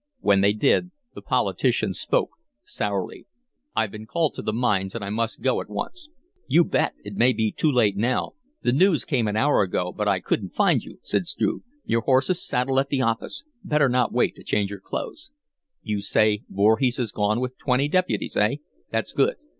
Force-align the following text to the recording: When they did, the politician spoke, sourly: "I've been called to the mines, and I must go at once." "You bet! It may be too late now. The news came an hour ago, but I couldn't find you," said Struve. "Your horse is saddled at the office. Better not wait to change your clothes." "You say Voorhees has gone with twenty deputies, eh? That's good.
When 0.21 0.41
they 0.41 0.53
did, 0.53 0.89
the 1.13 1.21
politician 1.21 1.93
spoke, 1.93 2.31
sourly: 2.63 3.27
"I've 3.75 3.91
been 3.91 4.07
called 4.07 4.33
to 4.33 4.41
the 4.41 4.51
mines, 4.51 4.95
and 4.95 5.03
I 5.03 5.11
must 5.11 5.43
go 5.43 5.61
at 5.61 5.69
once." 5.69 6.09
"You 6.47 6.65
bet! 6.65 6.95
It 7.05 7.13
may 7.13 7.33
be 7.33 7.51
too 7.51 7.71
late 7.71 7.95
now. 7.95 8.31
The 8.63 8.71
news 8.73 9.05
came 9.05 9.27
an 9.27 9.35
hour 9.35 9.61
ago, 9.61 9.93
but 9.95 10.07
I 10.07 10.19
couldn't 10.19 10.55
find 10.55 10.81
you," 10.81 10.97
said 11.03 11.27
Struve. 11.27 11.61
"Your 11.85 12.01
horse 12.01 12.31
is 12.31 12.43
saddled 12.43 12.79
at 12.79 12.89
the 12.89 13.03
office. 13.03 13.43
Better 13.63 13.89
not 13.89 14.11
wait 14.11 14.35
to 14.37 14.43
change 14.43 14.71
your 14.71 14.79
clothes." 14.81 15.29
"You 15.83 16.01
say 16.01 16.41
Voorhees 16.49 16.97
has 16.97 17.11
gone 17.11 17.39
with 17.39 17.59
twenty 17.59 17.87
deputies, 17.87 18.35
eh? 18.35 18.55
That's 18.89 19.13
good. 19.13 19.35